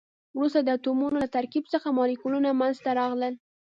[0.37, 3.33] وروسته د اتمونو له ترکیب څخه مالیکولونه منځ ته راغلل.